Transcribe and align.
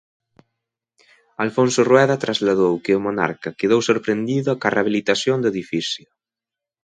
Alfonso 1.45 1.79
Rueda 1.89 2.21
trasladou 2.23 2.73
que 2.83 2.93
o 2.97 3.03
monarca 3.07 3.55
quedou 3.59 3.81
sorprendido 3.89 4.51
coa 4.59 4.73
rehabilitación 4.75 5.37
do 5.39 5.51
edificio. 5.53 6.07